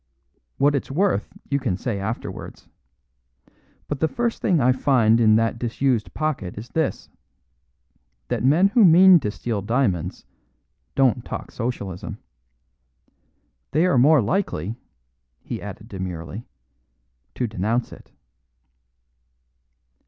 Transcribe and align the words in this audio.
"What 0.57 0.73
it's 0.73 0.89
worth 0.89 1.31
you 1.51 1.59
can 1.59 1.77
say 1.77 1.99
afterwards. 1.99 2.67
But 3.87 3.99
the 3.99 4.07
first 4.07 4.41
thing 4.41 4.59
I 4.59 4.71
find 4.71 5.19
in 5.19 5.35
that 5.35 5.59
disused 5.59 6.11
pocket 6.15 6.57
is 6.57 6.69
this: 6.69 7.07
that 8.27 8.43
men 8.43 8.69
who 8.69 8.83
mean 8.83 9.19
to 9.19 9.29
steal 9.29 9.61
diamonds 9.61 10.25
don't 10.95 11.23
talk 11.23 11.51
Socialism. 11.51 12.17
They 13.73 13.85
are 13.85 13.99
more 13.99 14.23
likely," 14.23 14.75
he 15.43 15.61
added 15.61 15.87
demurely, 15.87 16.47
"to 17.35 17.45
denounce 17.45 17.93
it." 17.93 18.11